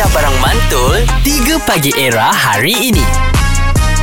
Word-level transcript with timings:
Aisyah 0.00 0.16
Barang 0.16 0.38
Mantul 0.40 0.96
3 1.28 1.68
Pagi 1.68 1.92
Era 1.92 2.32
hari 2.32 2.72
ini 2.72 3.04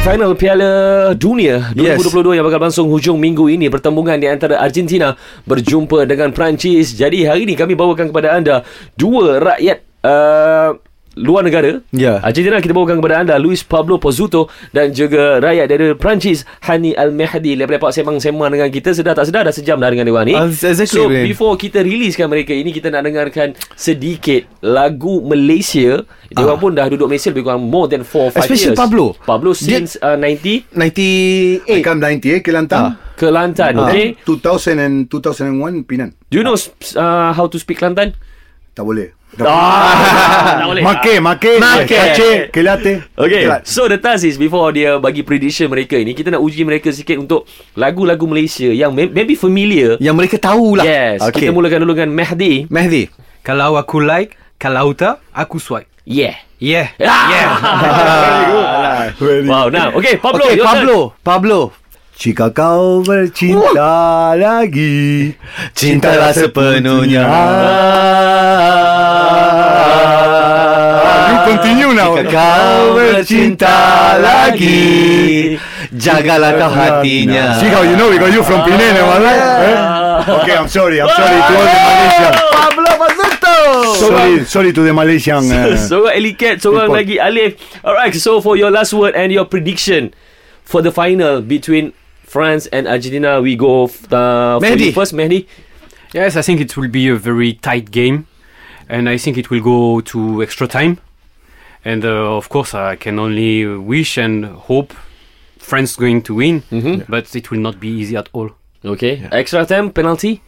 Final 0.05 0.38
Piala 0.38 0.70
Dunia 1.17 1.73
2022 1.73 2.38
yes. 2.38 2.38
yang 2.38 2.46
bakal 2.46 2.62
berlangsung 2.62 2.88
hujung 2.93 3.17
minggu 3.17 3.50
ini 3.50 3.66
pertembungan 3.66 4.21
di 4.21 4.29
antara 4.29 4.61
Argentina 4.61 5.17
berjumpa 5.49 6.05
dengan 6.05 6.29
Perancis. 6.37 6.93
Jadi 6.93 7.25
hari 7.25 7.49
ini 7.49 7.57
kami 7.57 7.73
bawakan 7.73 8.13
kepada 8.13 8.38
anda 8.38 8.61
dua 8.93 9.41
rakyat 9.41 9.77
uh, 10.05 10.77
luar 11.18 11.41
negara. 11.41 11.82
Ya. 11.89 12.21
Argentina 12.21 12.62
kita 12.62 12.71
bawakan 12.71 13.02
kepada 13.02 13.18
anda 13.18 13.36
Luis 13.36 13.60
Pablo 13.60 13.98
Pozzuto 13.98 14.46
dan 14.70 14.94
juga 14.94 15.41
rakyat 15.41 15.66
dari 15.66 15.86
Perancis 15.94 16.46
Hani 16.62 16.94
Al-Mehdi 16.94 17.58
lepas-lepas 17.58 17.91
semang-semang 17.91 18.48
dengan 18.50 18.70
kita 18.70 18.94
sedar 18.94 19.12
tak 19.12 19.26
sedar 19.26 19.44
dah 19.44 19.52
sejam 19.52 19.76
dah 19.76 19.90
dengan 19.90 20.05
dia 20.05 20.22
ni. 20.23 20.34
Ah, 20.34 20.45
exactly, 20.45 20.86
so 20.88 21.09
man. 21.09 21.26
before 21.26 21.54
kita 21.55 21.82
releasekan 21.82 22.27
mereka 22.27 22.54
ini 22.54 22.70
kita 22.70 22.88
nak 22.88 23.02
dengarkan 23.02 23.58
sedikit 23.73 24.45
lagu 24.62 25.20
Malaysia. 25.20 26.05
Dia 26.27 26.44
orang 26.44 26.59
pun 26.59 26.72
dah 26.72 26.86
duduk 26.86 27.08
Malaysia 27.08 27.31
lebih 27.31 27.44
kurang 27.44 27.66
more 27.66 27.88
than 27.88 28.05
4 28.05 28.36
5 28.36 28.38
Especially 28.38 28.72
years. 28.72 28.77
Pablo. 28.77 29.18
Pablo 29.20 29.52
Dia- 29.52 29.81
since 29.81 29.98
uh, 29.98 30.13
90 30.13 30.70
98 30.77 31.81
Camp 31.81 31.99
90 31.99 32.30
eh 32.30 32.41
Kelantan 32.41 32.84
Kelantan, 33.18 33.73
Ah. 33.81 33.90
okay? 33.90 34.13
2000 34.30 34.77
and 34.77 34.95
2001 35.09 35.90
Pinan 35.90 36.13
Do 36.30 36.38
you 36.38 36.45
know 36.45 36.54
uh, 36.54 37.34
how 37.34 37.49
to 37.49 37.58
speak 37.58 37.81
Kelantan? 37.81 38.13
Tak 38.77 38.86
boleh 38.86 39.16
Ah, 39.38 40.58
tak 40.58 40.67
boleh. 40.72 40.81
Make 40.81 41.13
Make 41.20 41.52
Make. 41.62 41.86
Kace 41.86 42.30
Kelate 42.49 43.05
Okay, 43.13 43.45
so 43.67 43.86
the 43.86 44.00
task 44.02 44.26
is 44.26 44.40
before 44.40 44.73
dia 44.73 44.98
bagi 44.98 45.22
prediction 45.22 45.70
mereka 45.70 45.94
ini, 46.00 46.17
kita 46.17 46.34
nak 46.34 46.41
uji 46.41 46.66
mereka 46.66 46.90
sikit 46.90 47.22
untuk 47.22 47.45
lagu-lagu 47.77 48.26
Malaysia 48.26 48.72
yang 48.72 48.95
may- 48.95 49.12
maybe 49.12 49.38
familiar. 49.38 50.00
Yang 50.02 50.16
mereka 50.16 50.36
tahulah 50.41 50.88
Yes, 50.88 51.22
okay. 51.22 51.45
kita 51.45 51.52
mulakan 51.53 51.86
dulu 51.86 51.94
dengan 51.94 52.16
Mehdi. 52.16 52.66
Mehdi 52.72 53.12
Kalau 53.45 53.77
aku 53.77 54.02
like, 54.02 54.34
kalau 54.58 54.95
tak, 54.98 55.22
aku 55.36 55.62
swipe. 55.62 55.86
Yeah. 56.08 56.39
Yeah. 56.58 56.89
Yeah. 56.98 57.50
wow, 59.45 59.70
now. 59.70 59.94
Okay, 59.94 60.17
Pablo. 60.17 60.50
Okay 60.50 60.58
your 60.58 60.66
turn. 60.66 60.73
Pablo 60.81 60.98
Pablo 61.22 61.59
Jika 62.17 62.50
kau 62.50 63.05
bercinta 63.05 64.33
lagi 64.33 65.38
Cintalah 65.78 66.33
sepenuhnya 66.33 67.22
Jika 72.16 72.31
kau 72.31 72.95
bercinta 72.95 73.75
lagi 74.22 75.58
Jagalah 75.91 76.55
kau 76.55 76.72
hatinya 76.72 77.59
See 77.59 77.67
how 77.67 77.83
you 77.83 77.95
know 77.99 78.08
Because 78.14 78.31
you 78.31 78.44
from 78.44 78.64
Penang 78.64 78.95
am 78.95 79.23
I? 79.23 79.36
Eh? 79.36 79.75
Okay 80.44 80.53
I'm 80.55 80.69
sorry 80.72 81.02
I'm 81.03 81.11
sorry 81.11 81.39
to 81.39 81.53
all 81.53 81.66
the 81.67 81.80
Malaysian 81.83 82.33
Pablo 82.53 82.91
Mazzuto 83.02 83.58
Sorry 83.99 84.33
Sorry 84.45 84.72
to 84.73 84.81
the 84.83 84.94
Malaysian 84.94 85.44
uh, 85.52 85.75
Seorang 85.75 86.14
Elicat, 86.16 86.64
seorang 86.64 86.88
People. 86.89 86.97
lagi 86.99 87.16
Alif. 87.19 87.59
Alright, 87.83 88.16
so 88.16 88.39
for 88.39 88.55
your 88.55 88.71
last 88.71 88.94
word 88.94 89.16
and 89.16 89.31
your 89.31 89.45
prediction 89.45 90.14
for 90.64 90.81
the 90.83 90.92
final 90.92 91.39
between 91.42 91.94
France 92.27 92.67
and 92.75 92.88
Argentina, 92.92 93.39
we 93.39 93.55
go 93.55 93.86
uh, 94.11 94.59
Mehdi. 94.59 94.92
first, 94.94 95.16
Mehdi. 95.16 95.47
Yes, 96.11 96.36
I 96.36 96.42
think 96.44 96.59
it 96.59 96.75
will 96.75 96.89
be 96.92 97.08
a 97.08 97.16
very 97.16 97.53
tight 97.53 97.89
game. 97.89 98.27
And 98.89 99.08
I 99.08 99.16
think 99.17 99.38
it 99.38 99.49
will 99.49 99.64
go 99.64 100.02
to 100.02 100.44
extra 100.44 100.67
time. 100.67 100.99
And 101.88 102.03
uh, 102.03 102.35
of 102.38 102.49
course, 102.49 102.73
I 102.73 102.97
can 102.97 103.17
only 103.19 103.66
wish 103.66 104.17
and 104.17 104.45
hope 104.45 104.93
France 105.57 105.95
going 105.95 106.21
to 106.23 106.33
win. 106.35 106.61
Mhm. 106.71 107.05
But 107.07 107.33
it 107.35 107.49
will 107.49 107.61
not 107.61 107.80
be 107.80 107.88
easy 107.88 108.17
at 108.17 108.27
all. 108.33 108.49
Okay, 108.83 109.21
extra 109.31 109.66
time 109.66 109.91
penalty. 109.91 110.41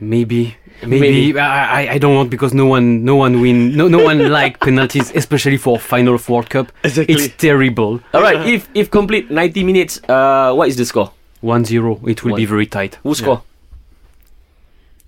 Maybe. 0.00 0.54
Maybe. 0.82 1.00
Maybe, 1.00 1.38
I, 1.38 1.82
I 1.82 1.92
I 1.94 1.98
don't 1.98 2.14
want 2.14 2.30
because 2.30 2.54
no 2.54 2.66
one 2.66 3.04
no 3.04 3.16
one 3.16 3.40
win 3.40 3.76
no 3.76 3.88
no 3.88 3.98
one 4.04 4.18
like 4.40 4.58
penalties 4.60 5.12
especially 5.14 5.56
for 5.58 5.78
final 5.78 6.14
of 6.14 6.28
World 6.28 6.48
Cup. 6.50 6.66
Exactly. 6.84 7.14
It's 7.14 7.28
terrible. 7.36 8.00
Alright, 8.14 8.46
if 8.54 8.68
if 8.74 8.90
complete 8.90 9.30
90 9.30 9.64
minutes, 9.64 10.00
uh, 10.08 10.52
what 10.54 10.68
is 10.68 10.76
the 10.76 10.84
score? 10.84 11.10
1-0. 11.42 12.08
It 12.08 12.24
will 12.24 12.36
be 12.36 12.46
very 12.46 12.66
tight. 12.66 12.98
Who 13.02 13.14
score? 13.14 13.42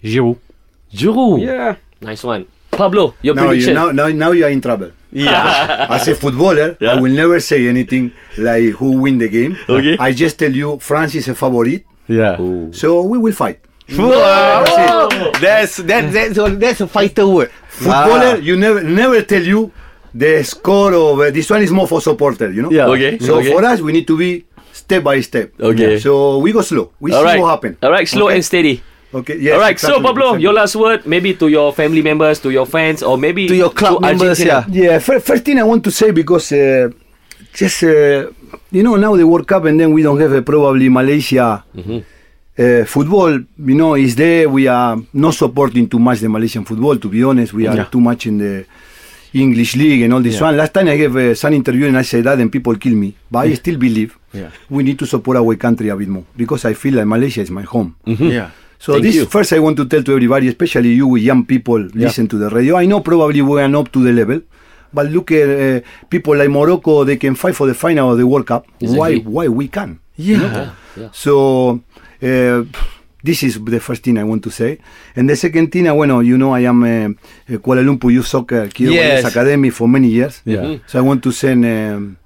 Giroud. 0.05 0.37
Giroud. 0.93 1.41
Yeah. 1.41 1.77
Nice 2.00 2.22
one. 2.25 2.47
Pablo, 2.77 3.15
your 3.23 3.35
now, 3.35 3.43
you, 3.43 3.49
prediction. 3.49 3.75
now, 3.75 3.91
now, 3.91 4.09
now 4.09 4.31
you 4.31 4.45
are 4.45 4.51
in 4.51 4.61
trouble 4.61 4.91
yeah. 5.13 5.87
As 5.91 6.09
a 6.09 6.15
footballer, 6.15 6.77
Yeah. 6.81 6.93
I 6.93 7.01
will 7.01 7.13
never 7.13 7.41
say 7.41 7.67
anything 7.69 8.13
like 8.37 8.77
who 8.77 9.01
win 9.01 9.19
the 9.19 9.29
game. 9.29 9.57
Okay. 9.69 9.97
I 9.99 10.13
just 10.13 10.39
tell 10.39 10.53
you 10.53 10.79
France 10.79 11.15
is 11.15 11.29
a 11.29 11.35
favorite, 11.35 11.85
Yeah 12.07 12.37
so 12.73 13.03
we 13.03 13.19
will 13.19 13.33
fight. 13.33 13.59
Wow. 13.97 15.09
That's 15.41 15.77
that, 15.79 16.13
that's 16.13 16.39
a, 16.39 16.51
that's 16.57 16.81
a 16.81 16.87
fighter 16.89 17.27
word. 17.27 17.51
Footballer, 17.69 18.39
you 18.39 18.57
never 18.57 18.83
never 18.83 19.23
tell 19.23 19.43
you 19.43 19.71
the 20.15 20.43
score 20.43 20.93
of 20.95 21.21
uh, 21.21 21.31
this 21.31 21.49
one 21.51 21.63
is 21.63 21.71
more 21.71 21.87
for 21.87 22.01
supporter, 22.01 22.51
you 22.51 22.63
know. 22.63 22.71
Yeah. 22.71 22.87
Okay. 22.87 23.19
So 23.19 23.39
okay. 23.39 23.53
for 23.53 23.65
us, 23.65 23.81
we 23.81 23.93
need 23.93 24.07
to 24.09 24.17
be 24.19 24.45
step 24.73 25.03
by 25.05 25.21
step. 25.21 25.53
Okay. 25.61 25.99
So 26.01 26.39
we 26.39 26.53
go 26.53 26.63
slow. 26.63 26.93
We 27.01 27.15
Alright. 27.15 27.37
see 27.37 27.41
what 27.41 27.51
happen. 27.51 27.77
Alright, 27.83 28.09
slow 28.09 28.27
Okay. 28.27 28.37
and 28.37 28.45
steady. 28.45 28.83
Okay. 29.15 29.39
Yes. 29.39 29.55
Alright, 29.55 29.78
so 29.78 30.00
Pablo, 30.03 30.34
exactly. 30.34 30.43
your 30.43 30.53
last 30.53 30.77
word, 30.77 31.06
maybe 31.06 31.34
to 31.34 31.49
your 31.49 31.72
family 31.72 32.03
members, 32.03 32.41
to 32.41 32.50
your 32.50 32.67
fans, 32.67 33.03
or 33.03 33.17
maybe 33.17 33.47
To 33.49 33.55
your 33.55 33.71
club 33.71 34.00
members, 34.03 34.41
Argentina. 34.41 34.67
Yeah. 34.71 34.99
First, 34.99 35.27
first 35.27 35.44
thing 35.44 35.59
I 35.59 35.62
want 35.65 35.84
to 35.84 35.91
say 35.91 36.11
because 36.11 36.53
uh, 36.53 36.91
just 37.55 37.83
uh, 37.84 38.28
you 38.71 38.83
know 38.83 38.97
now 38.97 39.16
the 39.16 39.27
World 39.27 39.47
Cup 39.47 39.65
and 39.65 39.78
then 39.81 39.93
we 39.93 40.03
don't 40.03 40.21
have 40.21 40.33
uh, 40.33 40.43
probably 40.43 40.89
Malaysia. 40.89 41.65
Uh, 42.59 42.84
football, 42.87 43.33
you 43.59 43.75
know, 43.77 43.95
is 43.97 44.16
there. 44.16 44.49
We 44.49 44.66
are 44.66 44.97
not 45.12 45.34
supporting 45.34 45.89
too 45.91 45.99
much 45.99 46.21
the 46.21 46.28
Malaysian 46.28 46.65
football. 46.65 46.97
To 46.97 47.09
be 47.09 47.22
honest, 47.22 47.53
we 47.53 47.66
are 47.69 47.77
Yeah. 47.77 47.84
too 47.84 48.00
much 48.00 48.27
in 48.27 48.39
the 48.39 48.65
English 49.34 49.77
league 49.77 50.00
and 50.03 50.15
all 50.15 50.22
this 50.22 50.41
one. 50.41 50.56
Last 50.56 50.72
time 50.72 50.89
I 50.89 50.97
gave 50.97 51.15
uh, 51.16 51.34
some 51.34 51.53
interview 51.53 51.87
and 51.87 51.99
I 51.99 52.03
said 52.03 52.25
that, 52.25 52.41
and 52.41 52.50
people 52.50 52.75
kill 52.77 52.95
me. 52.97 53.12
But 53.31 53.47
I 53.49 53.55
still 53.55 53.77
believe 53.77 54.16
Yeah. 54.33 54.49
we 54.71 54.83
need 54.83 54.99
to 54.99 55.06
support 55.06 55.37
our 55.37 55.55
country 55.56 55.91
a 55.91 55.97
bit 55.97 56.09
more 56.09 56.25
because 56.34 56.65
I 56.65 56.72
feel 56.72 56.95
like 56.97 57.05
Malaysia 57.06 57.43
is 57.43 57.50
my 57.50 57.62
home. 57.62 57.95
Yeah. 58.06 58.50
So 58.79 58.93
Thank 58.93 59.05
this 59.05 59.15
you. 59.17 59.27
first 59.27 59.53
I 59.53 59.59
want 59.59 59.77
to 59.79 59.87
tell 59.87 60.03
to 60.03 60.13
everybody, 60.13 60.49
especially 60.49 60.93
you 60.95 61.17
young 61.17 61.45
people, 61.47 61.79
listen 61.95 62.29
to 62.29 62.37
the 62.39 62.51
radio. 62.51 62.77
I 62.77 62.87
know 62.87 63.01
probably 63.01 63.41
we 63.43 63.61
are 63.61 63.69
not 63.69 63.87
up 63.87 63.93
to 63.93 64.05
the 64.05 64.13
level, 64.13 64.41
but 64.93 65.07
look 65.07 65.31
at 65.33 65.49
uh, 65.49 65.81
people 66.11 66.37
like 66.37 66.51
Morocco. 66.51 67.05
They 67.05 67.17
can 67.17 67.35
fight 67.35 67.55
for 67.57 67.67
the 67.67 67.75
final 67.75 68.13
of 68.13 68.19
the 68.19 68.27
World 68.27 68.47
Cup. 68.47 68.67
Why? 68.81 69.17
Why 69.19 69.49
we 69.49 69.69
can? 69.69 69.99
Yeah. 70.17 70.71
So 71.13 71.81
uh, 72.23 72.65
this 73.23 73.43
is 73.43 73.59
the 73.63 73.81
first 73.81 74.03
thing 74.05 74.19
I 74.19 74.25
want 74.25 74.43
to 74.45 74.51
say, 74.51 74.79
and 75.17 75.29
the 75.29 75.37
second 75.37 75.73
thing, 75.73 75.87
uh, 75.89 75.95
bueno, 75.95 76.21
you 76.21 76.39
know, 76.39 76.53
I 76.55 76.61
am 76.61 76.83
uh, 76.83 76.87
uh, 76.87 77.59
Kuala 77.59 77.83
Lumpur 77.85 78.13
Youth 78.13 78.27
Soccer 78.27 78.69
Kid 78.69 78.91
Yes. 78.93 79.25
Academy 79.25 79.71
for 79.71 79.89
many 79.89 80.09
years. 80.09 80.43
Yeah. 80.45 80.79
So 80.87 80.99
I 80.99 81.03
want 81.03 81.23
to 81.25 81.33
send 81.33 81.65
um, 81.67 82.17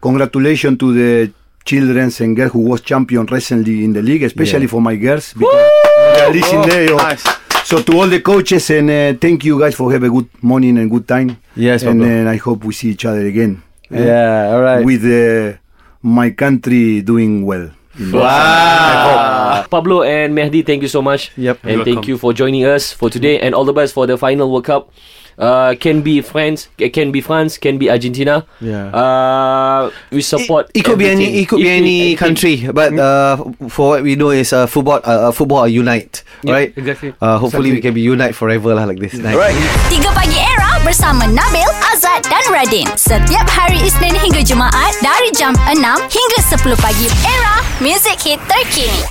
congratulations 0.00 0.78
to 0.78 0.92
the 0.92 1.32
children 1.64 2.10
and 2.20 2.36
girls 2.36 2.52
who 2.52 2.60
was 2.60 2.80
champion 2.82 3.26
recently 3.26 3.84
in 3.84 3.92
the 3.92 4.02
league, 4.02 4.22
especially 4.22 4.66
for 4.66 4.80
my 4.80 4.96
girls. 4.96 5.32
Because 5.32 6.66
they 6.68 6.86
are 6.88 6.92
oh. 6.92 6.96
nice. 6.96 7.24
So 7.64 7.80
to 7.82 7.92
all 7.96 8.06
the 8.06 8.20
coaches 8.20 8.68
and 8.70 8.90
uh, 8.90 9.14
thank 9.18 9.44
you 9.44 9.58
guys 9.58 9.74
for 9.74 9.90
have 9.92 10.02
a 10.02 10.10
good 10.10 10.28
morning 10.42 10.76
and 10.78 10.90
good 10.90 11.08
time. 11.08 11.38
Yes, 11.56 11.82
and 11.82 12.00
Pablo. 12.00 12.06
then 12.06 12.28
I 12.28 12.36
hope 12.36 12.64
we 12.64 12.74
see 12.74 12.90
each 12.90 13.04
other 13.06 13.24
again. 13.26 13.62
eh, 13.90 14.04
Yeah, 14.04 14.52
all 14.52 14.60
right. 14.60 14.84
With 14.84 15.04
uh, 15.04 15.56
my 16.02 16.30
country 16.30 17.00
doing 17.00 17.46
well. 17.46 17.70
wow. 18.12 19.64
Pablo 19.70 20.02
and 20.02 20.34
Mehdi, 20.36 20.64
thank 20.66 20.82
you 20.82 20.88
so 20.88 21.00
much. 21.00 21.32
Yep. 21.36 21.60
And 21.64 21.72
You're 21.76 21.84
thank 21.84 21.96
welcome. 21.96 22.10
you 22.10 22.18
for 22.18 22.32
joining 22.32 22.64
us 22.66 22.92
for 22.92 23.08
today 23.08 23.40
and 23.40 23.54
all 23.54 23.64
the 23.64 23.72
best 23.72 23.94
for 23.94 24.06
the 24.06 24.18
final 24.18 24.50
World 24.52 24.64
Cup. 24.66 24.90
Uh, 25.34 25.74
can 25.74 26.02
be 26.02 26.20
France, 26.20 26.68
can 26.94 27.10
be 27.10 27.20
France, 27.20 27.58
can 27.58 27.76
be 27.76 27.90
Argentina. 27.90 28.46
Yeah. 28.60 28.88
Uh, 28.94 29.90
we 30.10 30.22
support. 30.22 30.70
It, 30.74 30.80
it 30.80 30.84
could 30.84 30.98
be 30.98 31.10
any. 31.10 31.26
everything. 31.26 31.42
It 31.42 31.46
could 31.48 31.58
be 31.60 31.68
If- 31.68 31.78
any 31.78 31.96
anything. 32.14 32.16
country, 32.16 32.54
but 32.72 32.94
uh, 32.94 33.36
for 33.68 33.98
what 33.98 34.02
we 34.02 34.14
know 34.14 34.30
is 34.30 34.52
uh, 34.52 34.66
football. 34.66 35.00
Uh, 35.04 35.30
football 35.30 35.66
unite, 35.68 36.22
Yeah, 36.42 36.52
right? 36.54 36.70
exactly. 36.76 37.12
Uh, 37.20 37.38
hopefully 37.38 37.70
we 37.72 37.80
can 37.80 37.92
be 37.94 38.00
unite 38.00 38.34
forever 38.34 38.74
lah 38.74 38.84
like 38.86 38.98
this. 39.02 39.14
Nice. 39.14 39.34
Alright. 39.34 39.58
3 39.92 40.00
Pagi 40.14 40.38
Era 40.40 40.80
bersama 40.80 41.28
Nabil, 41.28 41.68
Azad 41.92 42.24
dan 42.24 42.44
Radin. 42.48 42.88
Setiap 42.96 43.44
hari 43.50 43.76
Isnin 43.84 44.16
hingga 44.16 44.40
Jumaat 44.40 44.96
dari 45.04 45.28
jam 45.36 45.52
6 45.68 45.76
hingga 46.08 46.38
10 46.40 46.78
pagi. 46.80 47.06
Era, 47.28 47.60
music 47.84 48.16
hit 48.24 48.40
terkini. 48.48 49.04